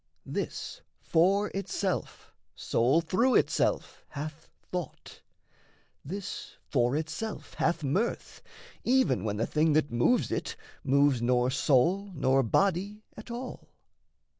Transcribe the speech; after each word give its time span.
This, 0.25 0.81
for 0.99 1.49
itself, 1.49 2.33
sole 2.55 3.01
through 3.01 3.35
itself, 3.35 4.03
hath 4.09 4.49
thought; 4.71 5.21
This 6.03 6.57
for 6.65 6.95
itself 6.97 7.53
hath 7.53 7.83
mirth, 7.83 8.41
even 8.83 9.23
when 9.23 9.37
the 9.37 9.45
thing 9.45 9.73
That 9.73 9.91
moves 9.91 10.31
it, 10.31 10.55
moves 10.83 11.21
nor 11.21 11.51
soul 11.51 12.09
nor 12.15 12.41
body 12.41 13.03
at 13.15 13.29
all. 13.29 13.69